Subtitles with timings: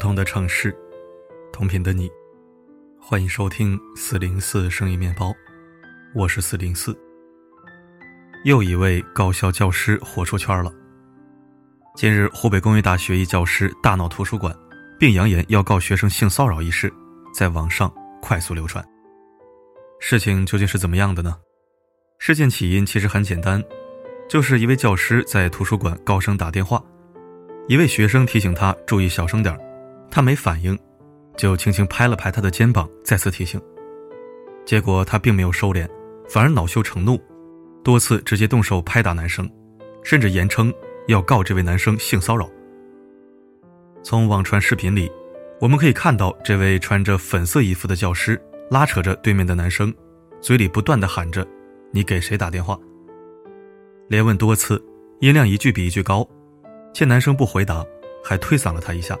[0.00, 0.74] 不同的城市，
[1.52, 2.10] 同频的你，
[2.98, 5.30] 欢迎收听四零四声音面包，
[6.14, 6.98] 我是四零四。
[8.46, 10.72] 又一位高校教师火出圈了。
[11.94, 14.56] 近日，湖北工业大学一教师大闹图书馆，
[14.98, 16.90] 并扬言要告学生性骚扰一事，
[17.34, 17.92] 在网上
[18.22, 18.82] 快速流传。
[20.00, 21.36] 事情究竟是怎么样的呢？
[22.18, 23.62] 事件起因其实很简单，
[24.30, 26.82] 就是一位教师在图书馆高声打电话，
[27.68, 29.54] 一位学生提醒他注意小声点
[30.10, 30.78] 他没反应，
[31.36, 33.60] 就轻轻拍了拍他的肩膀，再次提醒。
[34.66, 35.88] 结果他并没有收敛，
[36.28, 37.18] 反而恼羞成怒，
[37.82, 39.50] 多次直接动手拍打男生，
[40.02, 40.72] 甚至言称。
[41.06, 42.48] 要告这位男生性骚扰。
[44.00, 45.10] 从网传视频里，
[45.60, 49.92] 我们可以看到这位穿着粉色衣服的教师拉扯着对面的男生，
[50.40, 51.44] 嘴里不断的喊着
[51.90, 52.78] ：“你给谁打电话？”
[54.06, 54.80] 连问多次，
[55.20, 56.24] 音量一句比一句高，
[56.92, 57.84] 见男生不回答，
[58.22, 59.18] 还推搡了他一下。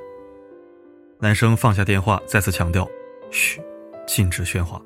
[1.22, 2.88] 男生放下电话，再次强调
[3.30, 3.60] ：“嘘，
[4.06, 4.80] 禁止喧哗。”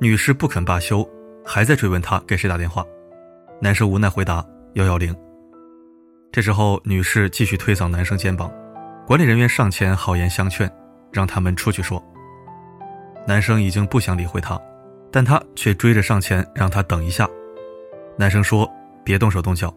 [0.00, 1.06] 女士不肯罢休，
[1.44, 2.82] 还在追问他给谁打电话。
[3.60, 5.14] 男生无奈回答：“幺幺零。”
[6.32, 8.50] 这时候，女士继续推搡男生肩膀，
[9.06, 10.70] 管理人员上前好言相劝，
[11.12, 12.02] 让他们出去说。
[13.26, 14.58] 男生已经不想理会她，
[15.12, 17.28] 但她却追着上前让他等一下。
[18.16, 18.66] 男生说
[19.04, 19.74] ：“别动手动脚。”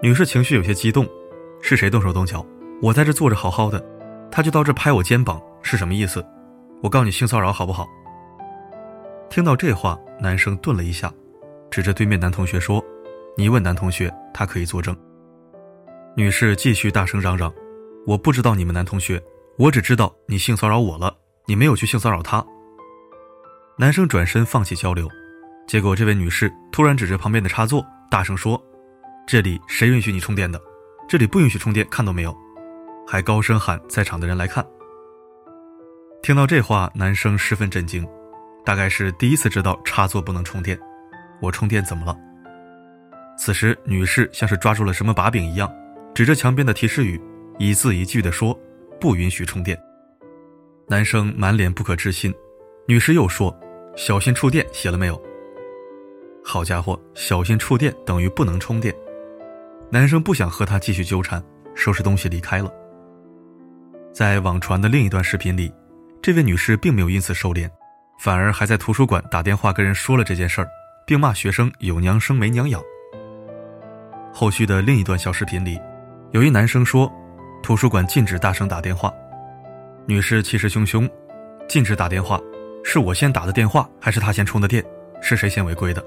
[0.00, 1.06] 女士情绪有些激动
[1.60, 2.44] ：“是谁动手动脚？
[2.80, 3.82] 我在这坐着好好的，
[4.36, 6.26] 他就到这拍我肩膀，是什么意思？
[6.82, 7.86] 我告你性骚扰好不好？”
[9.30, 11.12] 听到这话，男生顿了一下，
[11.70, 12.84] 指着对面男同学说
[13.38, 14.96] ：“你问男同学，他可以作证。”
[16.18, 17.54] 女士继续大声嚷嚷
[18.08, 19.22] ：“我不知道你们男同学，
[19.56, 22.44] 我只知道你性骚扰我了，你没有去性骚扰他。”
[23.78, 25.08] 男生转身放弃交流，
[25.68, 28.60] 结果这位女士突然指着旁边的插座，大声说
[29.28, 30.60] ：“这里谁允许你充电的？
[31.08, 32.36] 这里不允许充电，看到没有？”
[33.06, 34.64] 还高声喊在场的人来看。
[36.22, 38.06] 听到这话，男生十分震惊，
[38.64, 40.78] 大概是第一次知道插座不能充电。
[41.40, 42.16] 我充电怎么了？
[43.36, 45.70] 此时，女士像是抓住了什么把柄一样。
[46.14, 47.20] 指着墙边的提示语，
[47.58, 48.56] 一字一句地说
[49.00, 49.76] ：“不允许充电。”
[50.86, 52.32] 男生满脸不可置信，
[52.86, 53.52] 女士又说
[53.96, 55.20] ：“小心触电，写了没有？”
[56.44, 58.94] 好家伙，小心触电等于不能充电。
[59.90, 61.44] 男生不想和她继续纠缠，
[61.74, 62.72] 收拾东西离开了。
[64.14, 65.74] 在网传的另一段视频里，
[66.22, 67.68] 这位女士并没有因此收敛，
[68.20, 70.68] 反而还在图书馆打电话跟人说了这件事儿，
[71.04, 72.80] 并骂学生有娘生没娘养。
[74.32, 75.80] 后续的另一段小视频里。
[76.30, 77.12] 有一男生说
[77.60, 79.12] ：“图书馆禁止大声打电话。”
[80.06, 81.10] 女士气势汹汹
[81.68, 82.40] ：“禁止打电话，
[82.84, 84.84] 是我先打的电话，还是他先充的电？
[85.20, 86.04] 是谁先违规的？”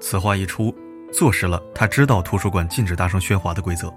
[0.00, 0.74] 此话一出，
[1.12, 3.92] 坐实了他知道图书馆禁止大声喧哗的规则，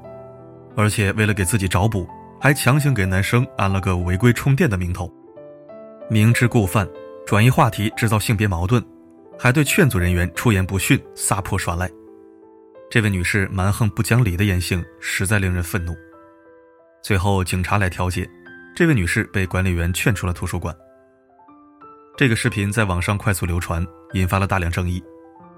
[0.75, 2.05] 而且为了给自己找补，
[2.43, 5.13] 还强行给男生安了个违规充电的名头，
[6.09, 6.89] 明知故犯，
[7.23, 8.83] 转移话题，制造性别矛盾，
[9.37, 11.87] 还对劝阻人员出言不逊，撒泼耍赖。
[12.89, 15.95] 这位女士蛮横不讲理的言行实在令人愤怒。
[17.03, 18.27] 最后，警察来调解，
[18.75, 20.75] 这位女士被管理员劝出了图书馆。
[22.17, 24.99] 这个视频在网上快速流传，引发了大量争议。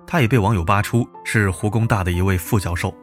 [0.06, 2.94] 她也被网友扒出是湖工大的一位副教授。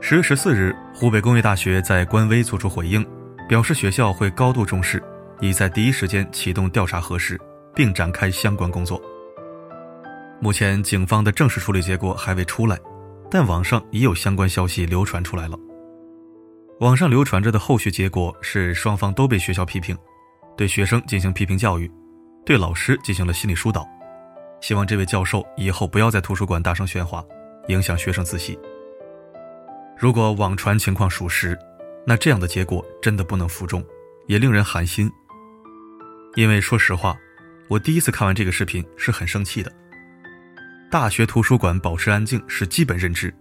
[0.00, 3.04] 十月十四日，湖北工业大学在官微作出回应，
[3.48, 5.02] 表示学校会高度重视，
[5.40, 7.38] 已在第一时间启动调查核实，
[7.74, 9.02] 并展开相关工作。
[10.40, 12.78] 目前警方的正式处理结果还未出来，
[13.28, 15.58] 但网上已有相关消息流传出来了。
[16.78, 19.98] 网上流传着的后续结果是，双方都被学校批评，
[20.56, 21.90] 对学生进行批评教育，
[22.46, 23.86] 对老师进行了心理疏导，
[24.60, 27.22] 希望这位教授以后不要在图书馆大声喧哗，
[27.66, 28.56] 影响学生自习。
[29.98, 31.58] 如果网传情况属实，
[32.06, 33.84] 那这样的结果真的不能服众，
[34.28, 35.10] 也令人寒心。
[36.36, 37.18] 因为说实话，
[37.68, 39.72] 我第一次看完这个视频是很生气的。
[40.88, 43.34] 大学图书馆保持安静是基本认知，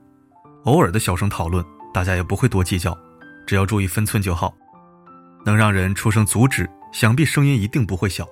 [0.64, 1.64] 偶尔的小声讨论，
[1.94, 2.98] 大家也不会多计较，
[3.46, 4.52] 只要注意分寸就好。
[5.46, 8.28] 能让人出声阻止，想必声音一定不会小。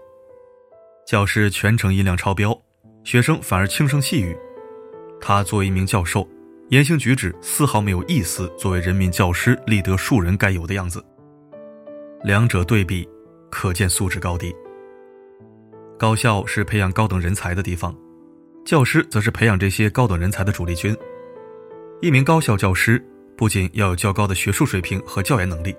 [1.05, 2.59] 教室全程音量超标，
[3.03, 4.35] 学生反而轻声细语。
[5.21, 6.27] 他作为一名教授，
[6.69, 11.03] 言行举止丝毫没有一丝作为人民教师立德树人该有的样子。
[12.23, 13.07] 两者对比，
[13.51, 14.53] 可见素质高低。
[15.97, 17.95] 高校是培养高等人才的地方。
[18.65, 20.95] 教师则是培养这些高等人才的主力军。
[22.01, 23.03] 一名高校教师
[23.37, 25.75] 不仅要有较高的学术水平和教研能力，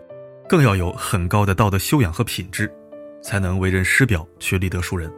[0.48, 2.72] 更要有很高的道德修养和品质，
[3.20, 5.12] 才能为人师表，去立德树人。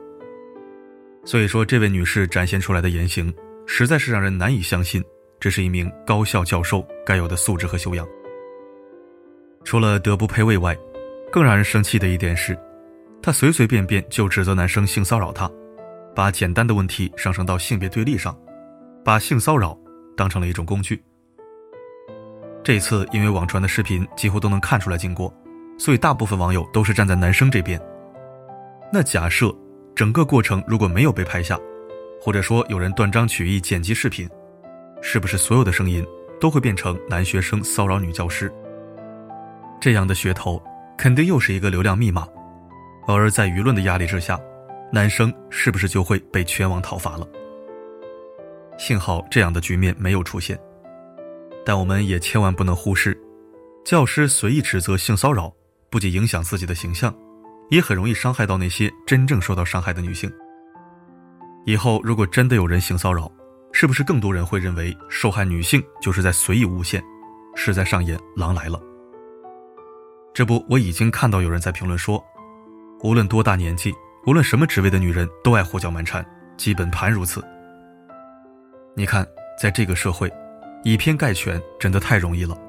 [1.27, 3.33] 所以说，这位女士展现出来的言行，
[3.67, 5.05] 实在是让人难以相信，
[5.41, 8.07] 这是一名高校教授该有的素质和修养。
[9.65, 10.77] 除了德不配位外，
[11.31, 12.59] 更让人生气的一点是，
[13.23, 15.51] 他随随便便就指责男生性骚扰他，
[16.15, 18.37] 把简单的问题上升到性别对立上，
[19.05, 19.79] 把性骚扰
[20.17, 21.03] 当成了一种工具。
[22.65, 25.33] 这次因为网传的视频几乎都能看出来经过，
[25.79, 27.81] 所以大部分网友都是站在男生这边。
[28.93, 29.55] 那假设
[29.95, 31.59] 整个过程如果没有被拍下，
[32.21, 34.29] 或者说有人断章取义剪辑视频，
[35.01, 36.07] 是不是所有的声音
[36.41, 38.53] 都会变成男学生骚扰女教师？
[39.81, 40.63] 这样的噱头
[40.97, 42.27] 肯定又是一个流量密码，
[43.07, 44.39] 而在舆论的压力之下，
[44.93, 47.27] 男生是不是就会被全网讨伐了？
[48.77, 50.59] 幸好这样的局面没有出现，
[51.65, 53.17] 但我们也千万不能忽视，
[53.85, 55.53] 教师随意指责性骚扰，
[55.91, 57.15] 不仅影响自己的形象，
[57.71, 60.31] 也很容易伤害到那些真正受到伤害的女性。
[61.67, 63.31] 以后如果真的有人性骚扰，
[63.81, 67.01] 是不是更多人会认为受害女性就是在随意诬陷，
[67.55, 68.83] 是在上演狼来了？
[70.35, 72.21] 这不，我已经看到有人在评论说，
[73.05, 73.95] 无论多大年纪，
[74.27, 76.27] 无论什么职位的女人都爱胡搅蛮缠，
[76.57, 77.41] 基本盘如此。
[78.97, 79.25] 你看，
[79.63, 80.29] 在这个社会，
[80.83, 82.61] 以偏概全真的太容易了。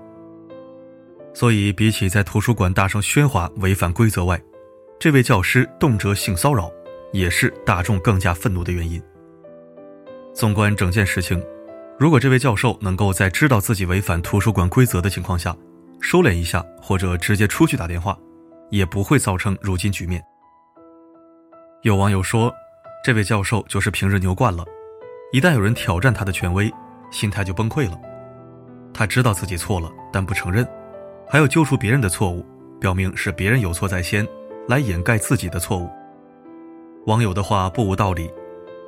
[1.34, 4.40] 所以，比起在图书馆大声喧哗违反规则外，
[5.00, 6.72] 这位教师动辄性骚扰。
[7.12, 9.02] 也是大众更加愤怒的原因。
[10.40, 11.38] 纵观整件事情，
[12.00, 15.54] 如果这位教授能够在知道自己违反图书馆规则的情况下，
[16.00, 18.18] 收敛一下，或者直接出去打电话，
[18.70, 20.24] 也不会造成如今局面。
[21.82, 22.50] 有网友说，
[23.04, 24.64] 这位教授就是平日牛惯了，
[25.34, 26.72] 一旦有人挑战他的权威，
[27.12, 28.00] 心态就崩溃了。
[28.94, 30.66] 他知道自己错了，但不承认，
[31.28, 32.46] 还要揪出别人的错误，
[32.80, 34.26] 表明是别人有错在先，
[34.70, 35.90] 来掩盖自己的错误。
[37.08, 38.32] 网友的话不无道理，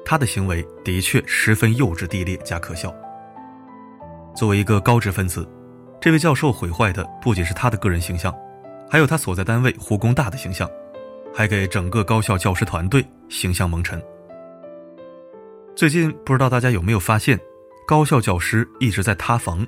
[0.06, 2.94] 他的行为的确十分幼稚、低劣加可笑。
[4.36, 5.48] 作为一个高知分子，
[6.00, 8.34] 这位教授毁坏的不仅是他的个人形象，
[8.90, 10.70] 还有他所在单位湖工大的形象，
[11.34, 14.02] 还给整个高校教师团队形象蒙尘。
[15.76, 17.40] 最近不知道大家有没有发现，
[17.88, 19.66] 高校教师一直在塌房。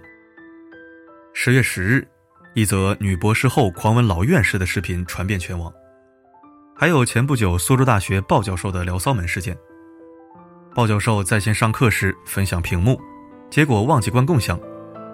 [1.33, 2.07] 十月十日，
[2.53, 5.73] 一则女博士后狂吻老院士的视频传遍全网。
[6.75, 9.57] 还有前不久苏州大学鲍教授的聊骚门事件。
[10.75, 12.99] 鲍教授在线上课时分享屏幕，
[13.47, 14.59] 结果忘记关共享，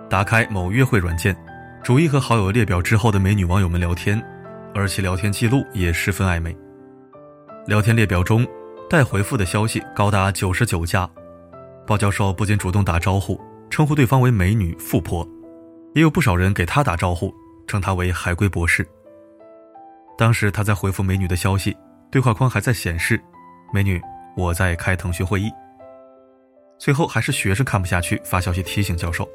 [0.10, 1.36] 打开某约会软件，
[1.84, 4.22] 逐一和好友列表之后的美女网友们聊天，
[4.74, 6.56] 而且聊天记录也十分暧昧。
[7.68, 8.48] 聊天列表中
[8.90, 11.10] 待回复的消息高达九十九加。
[11.86, 13.38] 鲍教授不仅主动打招呼，
[13.70, 15.28] 称呼对方为美女富婆，
[15.94, 17.34] 也有不少人给他打招呼，
[17.68, 18.88] 称他为海归博士。
[20.18, 21.76] 当时他在回复美女的消息，
[22.10, 23.22] 对话框还在显示
[23.74, 24.02] ：“美女，
[24.40, 25.52] 我在开腾讯会议。”
[26.80, 29.30] 最后还是学生看不下去，发消息提醒教授。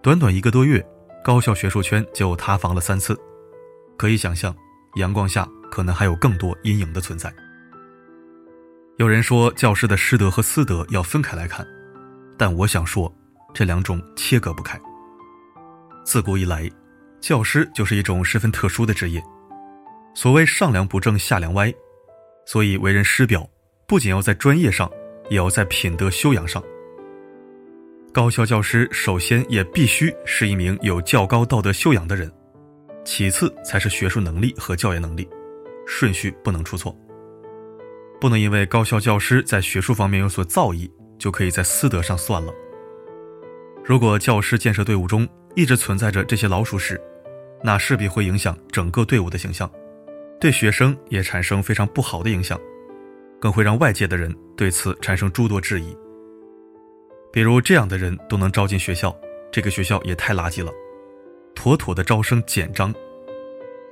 [0.00, 0.80] 短短一个多月，
[1.24, 3.18] 高校学术圈就塌房了三次，
[3.98, 4.54] 可以想象，
[4.96, 7.32] 阳光下可能还有更多阴影的存在。
[8.98, 11.66] 有人说，教师的师德和私德要分开来看，
[12.38, 13.12] 但我想说，
[13.52, 14.80] 这两种切割不开。
[16.04, 16.70] 自古以来，
[17.20, 19.20] 教师就是一种十分特殊的职业。
[20.14, 21.74] 所谓上梁不正下梁歪，
[22.46, 23.44] 所以为人师表
[23.88, 24.90] 不仅要在专业上，
[25.30, 26.60] 也要在品德修养上。
[28.12, 32.30] 高校教师首先也必须是一名有较高道德修养的人，
[33.04, 35.28] 其次才是学术能力和教研能力，
[35.86, 36.96] 顺序不能出错。
[38.20, 42.52] 不能因为高校教师在学术方面有所造诣，就可以在私德上算了。
[43.84, 47.00] 如果教师建设队伍中一直存在着这些老鼠屎，
[47.62, 49.70] 那势必会影响整个队伍的形象。
[50.40, 52.58] 对学生也产生非常不好的影响，
[53.40, 55.96] 更会让外界的人对此产生诸多质疑。
[57.32, 59.14] 比如这样的人都能招进学校，
[59.52, 60.72] 这个学校也太垃圾了，
[61.54, 62.94] 妥妥的招生简章。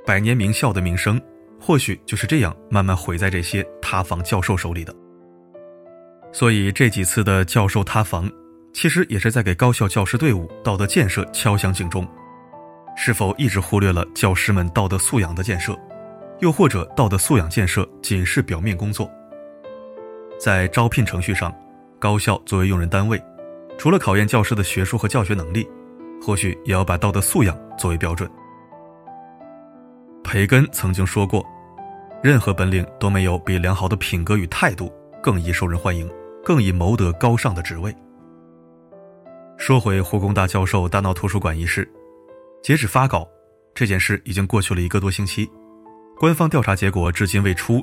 [0.07, 1.21] 百年名校的名声，
[1.61, 4.95] 或许就是这样慢慢毁在这些塌房教授手里的。
[6.33, 8.31] 所以这几次的教授塌房，
[8.73, 12.07] 其实也是在给高校教师队伍道德建设敲响警钟。
[12.97, 15.79] 是否一直忽略了教师们道德素养的建设？
[16.41, 19.11] 又或者道德素养建设仅是表面工作，
[20.45, 21.51] 在招聘程序上，
[21.99, 23.19] 高校作为用人单位，
[23.79, 25.67] 除了考验教师的学术和教学能力，
[26.21, 28.31] 或许也要把道德素养作为标准。
[30.23, 31.43] 培根曾经说过，
[32.23, 36.13] 任何本领都没有比良好的品格与态度更易受人欢迎，
[36.45, 37.91] 更易谋得高尚的职位。
[39.57, 41.91] 说回胡工大教授大闹图书馆一事，
[42.63, 43.27] 截止发稿，
[43.75, 45.51] 这件事已经过去了一个多星期。
[46.19, 47.83] 官方调查结果至今未出，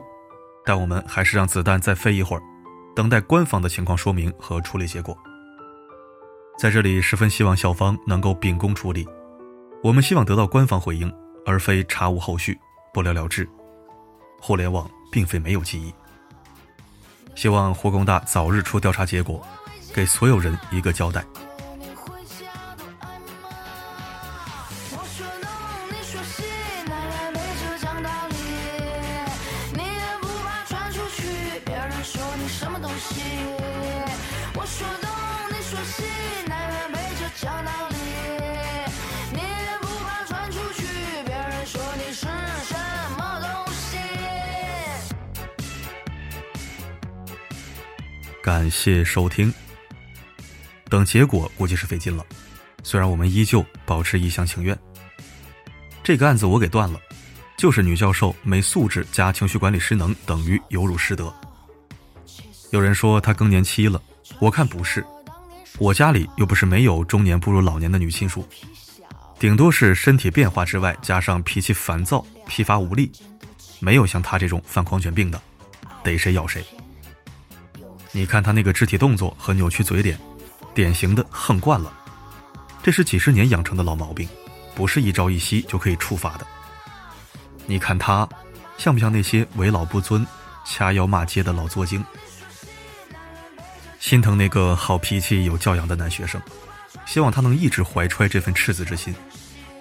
[0.63, 2.43] 但我们还是让子弹再飞一会儿，
[2.95, 5.17] 等待官方的情况说明和处理结果。
[6.57, 9.07] 在这里，十分希望校方能够秉公处理，
[9.83, 11.11] 我们希望得到官方回应，
[11.45, 12.59] 而非查无后续，
[12.93, 13.47] 不了了之。
[14.39, 15.93] 互联网并非没有记忆。
[17.33, 19.41] 希望胡工大早日出调查结果，
[19.93, 21.25] 给所有人一个交代。
[48.43, 49.53] 感谢收听。
[50.89, 52.25] 等结果估计是费劲了，
[52.83, 54.77] 虽然我们依旧保持一厢情愿。
[56.03, 56.99] 这个案子我给断了，
[57.55, 61.31] 就是女教授没素质加情绪管理失能等于有辱师德。
[62.71, 64.01] 有人说她更年期了，
[64.39, 65.05] 我看不是，
[65.77, 68.43] 我家里又不是没有中年步入老年的女亲属，
[69.37, 73.11] 顶多是身体变化之外加上脾气烦躁、疲乏无力，
[73.79, 75.39] 没有像她这种犯狂犬病的，
[76.03, 76.65] 逮谁咬谁。
[78.13, 80.19] 你看他那个肢体动作和扭曲嘴脸，
[80.73, 81.91] 典型的横惯了，
[82.83, 84.27] 这是几十年养成的老毛病，
[84.75, 86.45] 不是一朝一夕就可以触发的。
[87.65, 88.27] 你看他，
[88.77, 90.27] 像不像那些为老不尊、
[90.65, 92.03] 掐腰骂街的老作精？
[93.99, 96.41] 心疼那个好脾气、有教养的男学生，
[97.05, 99.15] 希望他能一直怀揣这份赤子之心，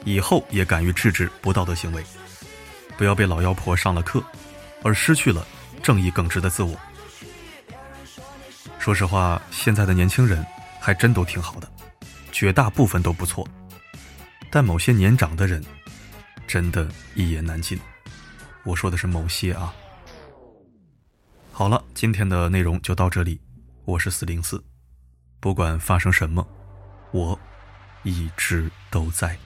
[0.05, 2.05] 以后也敢于制止不道德行为，
[2.97, 4.23] 不要被老妖婆上了课，
[4.85, 5.45] 而失去了
[5.83, 6.79] 正义耿直的自我。
[8.81, 10.45] 说实话，现在的年轻人
[10.81, 11.71] 还真都挺好的，
[12.33, 13.47] 绝大部分都不错。
[14.51, 15.63] 但某些年长的人，
[16.47, 17.79] 真的一言难尽。
[18.65, 19.75] 我说的是某些啊。
[21.53, 23.39] 好了，今天的内容就到这里。
[23.85, 24.65] 我是四零四，
[25.41, 26.45] 不管发生什么，
[27.13, 27.39] 我
[28.03, 29.37] 一直都在。